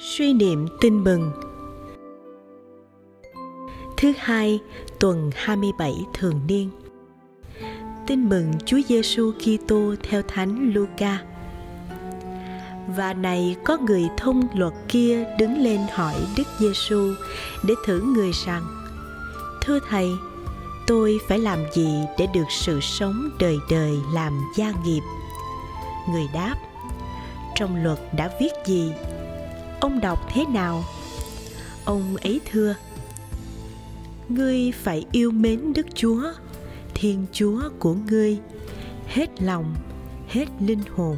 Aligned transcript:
Suy 0.00 0.32
niệm 0.32 0.66
tin 0.80 1.04
mừng 1.04 1.30
Thứ 3.96 4.12
hai, 4.18 4.60
tuần 5.00 5.30
27 5.34 6.04
thường 6.14 6.40
niên 6.48 6.70
Tin 8.06 8.28
mừng 8.28 8.52
Chúa 8.66 8.78
Giêsu 8.88 9.32
Kitô 9.32 9.94
theo 10.02 10.22
Thánh 10.28 10.72
Luca. 10.74 11.22
Và 12.96 13.14
này 13.14 13.56
có 13.64 13.78
người 13.78 14.08
thông 14.16 14.48
luật 14.54 14.72
kia 14.88 15.24
đứng 15.38 15.58
lên 15.58 15.80
hỏi 15.92 16.14
Đức 16.36 16.46
Giêsu 16.58 17.14
để 17.64 17.74
thử 17.86 18.00
người 18.00 18.30
rằng: 18.32 18.62
Thưa 19.62 19.78
thầy, 19.88 20.08
tôi 20.86 21.18
phải 21.28 21.38
làm 21.38 21.58
gì 21.72 22.04
để 22.18 22.26
được 22.34 22.50
sự 22.50 22.80
sống 22.80 23.30
đời 23.40 23.58
đời 23.70 23.98
làm 24.12 24.40
gia 24.56 24.72
nghiệp? 24.84 25.02
Người 26.10 26.26
đáp: 26.34 26.54
Trong 27.54 27.84
luật 27.84 27.98
đã 28.16 28.30
viết 28.40 28.52
gì? 28.66 28.92
Ông 29.80 30.00
đọc 30.00 30.28
thế 30.32 30.44
nào? 30.46 30.84
Ông 31.84 32.16
ấy 32.16 32.40
thưa: 32.50 32.74
Ngươi 34.28 34.72
phải 34.72 35.04
yêu 35.12 35.30
mến 35.30 35.72
Đức 35.72 35.86
Chúa, 35.94 36.22
thiên 36.94 37.26
chúa 37.32 37.62
của 37.78 37.94
ngươi, 37.94 38.38
hết 39.06 39.42
lòng, 39.42 39.74
hết 40.28 40.46
linh 40.60 40.82
hồn, 40.96 41.16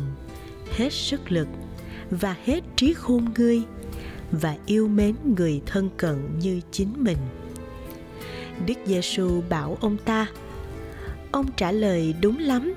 hết 0.76 0.92
sức 0.92 1.32
lực 1.32 1.48
và 2.10 2.36
hết 2.44 2.60
trí 2.76 2.92
khôn 2.92 3.24
ngươi 3.36 3.62
và 4.30 4.56
yêu 4.66 4.88
mến 4.88 5.14
người 5.36 5.60
thân 5.66 5.90
cận 5.96 6.38
như 6.38 6.60
chính 6.70 6.92
mình. 6.96 7.18
Đức 8.66 8.74
giêsu 8.86 9.42
bảo 9.48 9.78
ông 9.80 9.96
ta, 9.96 10.26
ông 11.32 11.46
trả 11.56 11.72
lời 11.72 12.14
đúng 12.20 12.38
lắm. 12.38 12.74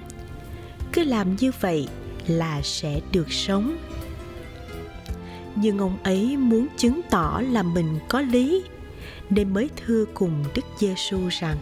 Cứ 0.93 1.03
làm 1.03 1.35
như 1.35 1.51
vậy 1.61 1.87
là 2.27 2.61
sẽ 2.63 3.01
được 3.11 3.31
sống 3.31 3.77
nhưng 5.55 5.77
ông 5.79 5.97
ấy 6.03 6.37
muốn 6.37 6.67
chứng 6.77 7.01
tỏ 7.09 7.41
là 7.51 7.63
mình 7.63 7.99
có 8.09 8.21
lý, 8.21 8.63
nên 9.29 9.53
mới 9.53 9.69
thưa 9.85 10.05
cùng 10.13 10.45
đức 10.55 10.65
giêsu 10.79 11.27
rằng, 11.29 11.57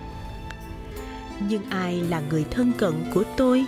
nhưng 1.49 1.63
ai 1.69 2.01
là 2.01 2.21
người 2.29 2.45
thân 2.51 2.71
cận 2.77 2.93
của 3.13 3.23
tôi? 3.37 3.65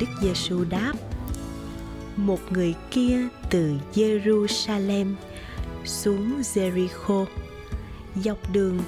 Đức 0.00 0.06
giêsu 0.22 0.64
đáp, 0.64 0.92
một 2.16 2.40
người 2.50 2.74
kia 2.90 3.18
từ 3.50 3.72
jerusalem 3.94 5.14
xuống 5.84 6.40
jericho, 6.40 7.24
dọc 8.16 8.52
đường 8.52 8.78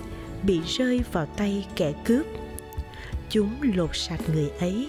bị 0.43 0.61
rơi 0.67 1.01
vào 1.13 1.27
tay 1.27 1.67
kẻ 1.77 1.93
cướp. 2.05 2.27
Chúng 3.31 3.55
lột 3.63 3.91
sạch 3.93 4.21
người 4.35 4.51
ấy, 4.61 4.89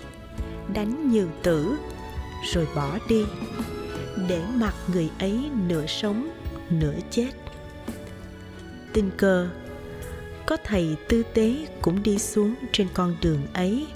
đánh 0.74 1.12
nhiều 1.12 1.28
tử, 1.44 1.76
rồi 2.54 2.68
bỏ 2.76 2.98
đi 3.10 3.24
để 4.28 4.44
mặc 4.56 4.76
người 4.94 5.10
ấy 5.20 5.50
nửa 5.68 5.86
sống, 5.86 6.30
nửa 6.70 6.96
chết. 7.10 7.32
Tình 8.94 9.12
cờ, 9.18 9.50
có 10.46 10.58
thầy 10.64 10.96
tư 11.10 11.24
tế 11.34 11.68
cũng 11.82 12.04
đi 12.04 12.18
xuống 12.18 12.56
trên 12.72 12.88
con 12.94 13.16
đường 13.22 13.42
ấy, 13.54 13.88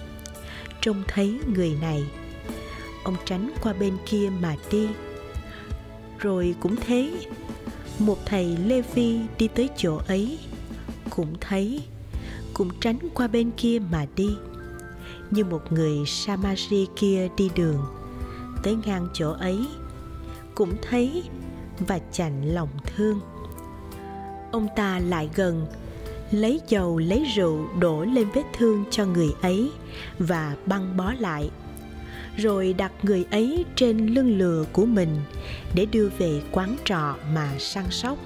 trông 0.81 1.03
thấy 1.07 1.39
người 1.55 1.77
này. 1.81 2.03
Ông 3.03 3.15
tránh 3.25 3.51
qua 3.61 3.73
bên 3.73 3.97
kia 4.05 4.29
mà 4.39 4.55
đi. 4.71 4.87
Rồi 6.19 6.55
cũng 6.59 6.75
thế, 6.75 7.11
một 7.99 8.17
thầy 8.25 8.57
lê 8.65 8.81
vi 8.81 9.19
đi 9.37 9.47
tới 9.47 9.69
chỗ 9.77 9.99
ấy, 10.07 10.39
cũng 11.09 11.35
thấy, 11.41 11.81
cũng 12.53 12.69
tránh 12.81 12.97
qua 13.13 13.27
bên 13.27 13.51
kia 13.57 13.79
mà 13.91 14.05
đi. 14.15 14.29
Như 15.31 15.45
một 15.45 15.71
người 15.71 15.97
samari 16.05 16.87
kia 16.95 17.27
đi 17.37 17.49
đường, 17.55 17.85
tới 18.63 18.75
ngang 18.85 19.07
chỗ 19.13 19.31
ấy 19.31 19.67
cũng 20.55 20.73
thấy 20.89 21.23
và 21.87 21.99
chạnh 22.11 22.53
lòng 22.53 22.69
thương. 22.85 23.19
Ông 24.51 24.67
ta 24.75 24.99
lại 24.99 25.29
gần, 25.35 25.65
lấy 26.31 26.61
dầu 26.67 26.97
lấy 26.97 27.25
rượu 27.35 27.67
đổ 27.79 28.05
lên 28.05 28.27
vết 28.33 28.43
thương 28.57 28.83
cho 28.91 29.05
người 29.05 29.29
ấy 29.41 29.71
và 30.19 30.55
băng 30.65 30.97
bó 30.97 31.13
lại, 31.19 31.49
rồi 32.37 32.73
đặt 32.73 32.91
người 33.03 33.25
ấy 33.31 33.65
trên 33.75 34.07
lưng 34.07 34.37
lừa 34.37 34.65
của 34.73 34.85
mình 34.85 35.09
để 35.75 35.85
đưa 35.85 36.09
về 36.17 36.41
quán 36.51 36.75
trọ 36.85 37.15
mà 37.33 37.51
săn 37.59 37.85
sóc. 37.89 38.17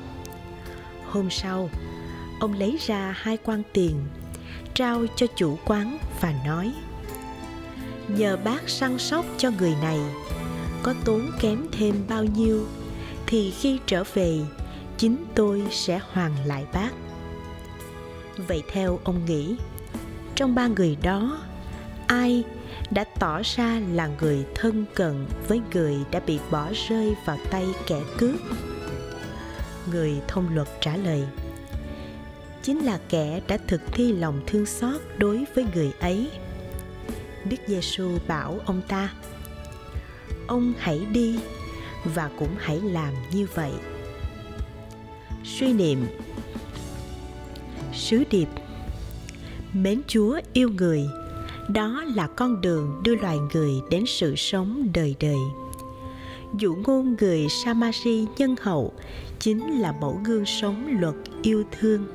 Hôm 1.06 1.30
sau, 1.30 1.70
ông 2.40 2.54
lấy 2.54 2.78
ra 2.86 3.14
hai 3.18 3.38
quan 3.38 3.64
tiền, 3.74 3.96
trao 4.74 5.06
cho 5.16 5.28
chủ 5.36 5.58
quán 5.66 5.98
và 6.22 6.34
nói, 6.46 6.74
nhờ 8.08 8.38
bác 8.44 8.70
săn 8.70 8.98
sóc 8.98 9.26
cho 9.38 9.52
người 9.60 9.74
này 9.82 10.00
có 10.84 10.94
tốn 11.06 11.32
kém 11.40 11.66
thêm 11.72 11.96
bao 12.10 12.24
nhiêu, 12.24 12.68
thì 13.28 13.52
khi 13.52 13.80
trở 13.86 14.04
về, 14.14 14.40
chính 14.98 15.26
tôi 15.36 15.64
sẽ 15.72 16.00
hoàn 16.12 16.46
lại 16.46 16.66
bác. 16.74 16.90
Vậy 18.48 18.64
theo 18.72 19.00
ông 19.04 19.26
nghĩ, 19.26 19.56
trong 20.36 20.56
ba 20.56 20.68
người 20.68 20.98
đó, 21.04 21.42
ai 22.08 22.44
đã 22.92 23.04
tỏ 23.20 23.42
ra 23.44 23.82
là 23.92 24.10
người 24.22 24.46
thân 24.56 24.86
cận 24.96 25.26
với 25.48 25.62
người 25.74 25.96
đã 26.12 26.20
bị 26.20 26.40
bỏ 26.52 26.72
rơi 26.90 27.16
vào 27.26 27.38
tay 27.52 27.66
kẻ 27.88 28.00
cướp? 28.18 28.40
Người 29.92 30.14
thông 30.28 30.56
luật 30.56 30.68
trả 30.82 30.96
lời, 30.96 31.24
chính 32.64 32.80
là 32.80 33.00
kẻ 33.10 33.42
đã 33.48 33.58
thực 33.68 33.82
thi 33.92 34.14
lòng 34.14 34.42
thương 34.48 34.66
xót 34.66 35.02
đối 35.18 35.46
với 35.56 35.66
người 35.76 35.92
ấy. 36.00 36.32
Đức 37.46 37.58
giêsu 37.68 38.18
bảo 38.28 38.60
ông 38.66 38.82
ta 38.88 39.14
ông 40.50 40.74
hãy 40.78 41.06
đi 41.12 41.40
và 42.16 42.30
cũng 42.40 42.56
hãy 42.58 42.82
làm 42.82 43.14
như 43.32 43.48
vậy. 43.54 43.72
Suy 45.44 45.74
niệm. 45.74 46.08
Sứ 47.94 48.24
điệp. 48.32 48.48
Mến 49.74 50.02
chúa 50.08 50.40
yêu 50.54 50.70
người, 50.78 51.06
đó 51.70 52.04
là 52.16 52.28
con 52.28 52.62
đường 52.62 53.02
đưa 53.04 53.16
loài 53.16 53.38
người 53.54 53.72
đến 53.90 54.04
sự 54.08 54.36
sống 54.36 54.88
đời 54.94 55.16
đời. 55.20 55.38
Dụ 56.58 56.76
ngôn 56.76 57.16
người 57.20 57.48
samari 57.50 58.26
nhân 58.38 58.56
hậu 58.62 58.94
chính 59.40 59.82
là 59.82 59.92
mẫu 59.92 60.20
gương 60.26 60.46
sống 60.46 60.98
luật 61.00 61.16
yêu 61.42 61.64
thương. 61.72 62.06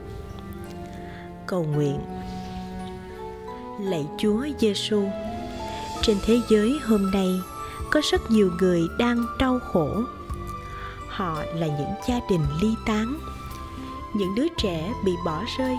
Cầu 1.46 1.64
nguyện. 1.64 1.98
Lạy 3.80 4.06
chúa 4.18 4.46
giêsu 4.60 5.02
trên 6.02 6.16
thế 6.26 6.40
giới 6.48 6.78
hôm 6.86 7.10
nay 7.10 7.28
có 7.90 8.00
rất 8.10 8.30
nhiều 8.30 8.50
người 8.60 8.88
đang 8.98 9.26
đau 9.38 9.58
khổ. 9.72 10.02
Họ 11.08 11.42
là 11.54 11.66
những 11.66 11.94
gia 12.08 12.20
đình 12.30 12.46
ly 12.62 12.74
tán. 12.86 13.18
Những 14.14 14.34
đứa 14.34 14.46
trẻ 14.56 14.92
bị 15.04 15.12
bỏ 15.24 15.44
rơi. 15.58 15.76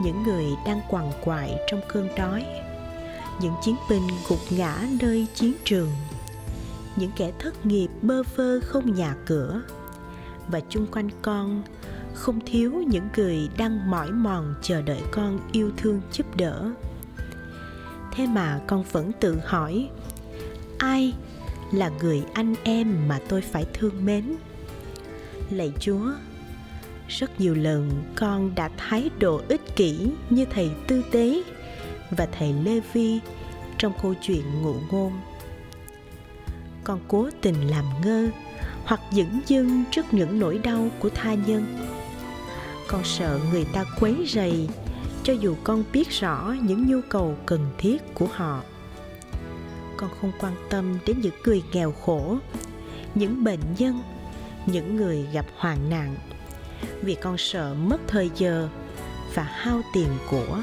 Những 0.00 0.22
người 0.22 0.44
đang 0.66 0.80
quằn 0.88 1.12
quại 1.24 1.56
trong 1.70 1.80
cơn 1.88 2.08
đói. 2.16 2.44
Những 3.40 3.54
chiến 3.62 3.76
binh 3.90 4.08
gục 4.28 4.38
ngã 4.50 4.78
nơi 5.00 5.26
chiến 5.34 5.52
trường. 5.64 5.88
Những 6.96 7.10
kẻ 7.16 7.32
thất 7.38 7.66
nghiệp 7.66 7.88
bơ 8.02 8.22
vơ 8.36 8.60
không 8.60 8.94
nhà 8.94 9.16
cửa. 9.26 9.62
Và 10.48 10.60
chung 10.68 10.86
quanh 10.86 11.08
con, 11.22 11.62
không 12.14 12.40
thiếu 12.46 12.72
những 12.86 13.08
người 13.16 13.48
đang 13.58 13.90
mỏi 13.90 14.12
mòn 14.12 14.54
chờ 14.62 14.82
đợi 14.82 15.02
con 15.10 15.40
yêu 15.52 15.70
thương 15.76 16.00
giúp 16.12 16.36
đỡ. 16.36 16.70
Thế 18.12 18.26
mà 18.26 18.60
con 18.66 18.84
vẫn 18.92 19.12
tự 19.20 19.38
hỏi 19.44 19.90
ai 20.78 21.14
là 21.72 21.88
người 21.88 22.22
anh 22.32 22.54
em 22.64 23.08
mà 23.08 23.20
tôi 23.28 23.40
phải 23.40 23.66
thương 23.72 24.04
mến. 24.04 24.36
Lạy 25.50 25.72
chúa, 25.80 26.10
rất 27.08 27.40
nhiều 27.40 27.54
lần 27.54 28.04
con 28.16 28.54
đã 28.54 28.70
thái 28.76 29.10
độ 29.18 29.40
ích 29.48 29.76
kỷ 29.76 30.08
như 30.30 30.44
thầy 30.44 30.70
tư 30.86 31.02
tế 31.10 31.42
và 32.10 32.26
thầy 32.38 32.52
lê 32.52 32.80
vi 32.92 33.20
trong 33.78 33.92
câu 34.02 34.14
chuyện 34.22 34.62
ngụ 34.62 34.74
ngôn. 34.90 35.12
Con 36.84 37.00
cố 37.08 37.28
tình 37.40 37.70
làm 37.70 37.84
ngơ 38.04 38.28
hoặc 38.84 39.00
dửng 39.12 39.40
dưng 39.46 39.84
trước 39.90 40.14
những 40.14 40.38
nỗi 40.38 40.58
đau 40.58 40.88
của 40.98 41.08
tha 41.08 41.34
nhân. 41.34 41.66
Con 42.88 43.04
sợ 43.04 43.38
người 43.52 43.64
ta 43.72 43.84
quấy 44.00 44.26
rầy 44.28 44.68
cho 45.22 45.32
dù 45.32 45.56
con 45.64 45.84
biết 45.92 46.10
rõ 46.10 46.54
những 46.62 46.86
nhu 46.86 47.00
cầu 47.08 47.36
cần 47.46 47.60
thiết 47.78 48.14
của 48.14 48.28
họ 48.32 48.62
con 49.96 50.10
không 50.20 50.32
quan 50.40 50.54
tâm 50.70 50.98
đến 51.06 51.20
những 51.20 51.34
người 51.44 51.62
nghèo 51.72 51.92
khổ, 51.92 52.38
những 53.14 53.44
bệnh 53.44 53.60
nhân, 53.78 54.02
những 54.66 54.96
người 54.96 55.26
gặp 55.32 55.46
hoạn 55.56 55.90
nạn. 55.90 56.16
Vì 57.02 57.14
con 57.14 57.38
sợ 57.38 57.74
mất 57.74 58.00
thời 58.06 58.30
giờ 58.36 58.68
và 59.34 59.42
hao 59.42 59.82
tiền 59.94 60.08
của. 60.30 60.58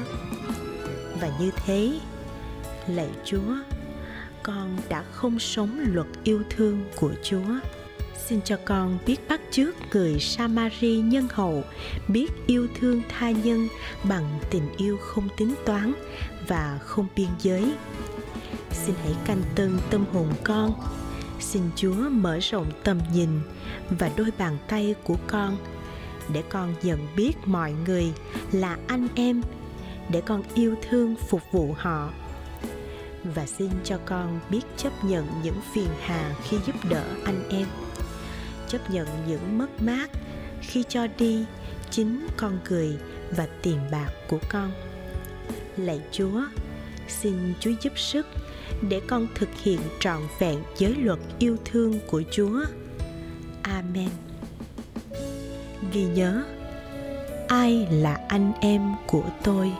Và 1.20 1.30
như 1.40 1.50
thế, 1.66 1.92
lạy 2.86 3.10
chúa, 3.24 3.56
con 4.42 4.76
đã 4.88 5.04
không 5.12 5.38
sống 5.38 5.84
luật 5.92 6.06
yêu 6.24 6.42
thương 6.50 6.84
của 6.96 7.12
chúa. 7.22 7.60
Xin 8.26 8.40
cho 8.44 8.58
con 8.64 8.98
biết 9.06 9.28
bắt 9.28 9.40
chước 9.50 9.74
người 9.92 10.20
samari 10.20 10.96
nhân 10.96 11.28
hậu 11.30 11.64
biết 12.08 12.28
yêu 12.46 12.68
thương 12.80 13.02
tha 13.08 13.30
nhân 13.30 13.68
bằng 14.04 14.38
tình 14.50 14.68
yêu 14.76 14.96
không 14.96 15.28
tính 15.36 15.54
toán 15.66 15.92
và 16.48 16.78
không 16.84 17.06
biên 17.16 17.28
giới 17.42 17.72
xin 18.74 18.94
hãy 19.02 19.14
canh 19.24 19.42
tân 19.54 19.78
tâm 19.90 20.04
hồn 20.12 20.32
con. 20.44 20.74
Xin 21.40 21.62
chúa 21.76 22.08
mở 22.10 22.38
rộng 22.38 22.70
tầm 22.84 22.98
nhìn 23.12 23.28
và 23.90 24.10
đôi 24.16 24.30
bàn 24.38 24.58
tay 24.68 24.94
của 25.04 25.16
con, 25.26 25.56
để 26.32 26.42
con 26.48 26.74
nhận 26.82 27.06
biết 27.16 27.32
mọi 27.44 27.72
người 27.86 28.12
là 28.52 28.78
anh 28.86 29.08
em, 29.14 29.42
để 30.10 30.20
con 30.20 30.42
yêu 30.54 30.74
thương 30.88 31.14
phục 31.28 31.42
vụ 31.52 31.74
họ. 31.78 32.10
Và 33.24 33.46
xin 33.46 33.70
cho 33.84 33.98
con 34.04 34.40
biết 34.50 34.62
chấp 34.76 35.04
nhận 35.04 35.26
những 35.42 35.60
phiền 35.74 35.88
hà 36.00 36.34
khi 36.42 36.56
giúp 36.66 36.74
đỡ 36.90 37.04
anh 37.24 37.48
em. 37.48 37.66
Chấp 38.68 38.90
nhận 38.90 39.08
những 39.28 39.58
mất 39.58 39.82
mát 39.82 40.10
khi 40.60 40.84
cho 40.88 41.06
đi 41.18 41.44
chính 41.90 42.26
con 42.36 42.58
cười 42.64 42.98
và 43.36 43.48
tiền 43.62 43.78
bạc 43.92 44.08
của 44.28 44.38
con. 44.48 44.72
Lạy 45.76 46.00
chúa, 46.12 46.42
xin 47.08 47.54
chúa 47.60 47.72
giúp 47.82 47.92
sức 47.98 48.26
để 48.88 49.00
con 49.06 49.26
thực 49.34 49.48
hiện 49.62 49.80
trọn 50.00 50.22
vẹn 50.38 50.58
giới 50.78 50.94
luật 50.94 51.18
yêu 51.38 51.56
thương 51.64 51.98
của 52.06 52.22
chúa. 52.30 52.64
Amen. 53.62 54.08
Ghi 55.92 56.04
nhớ, 56.04 56.44
ai 57.48 57.86
là 57.90 58.20
anh 58.28 58.52
em 58.60 58.82
của 59.06 59.24
tôi? 59.42 59.72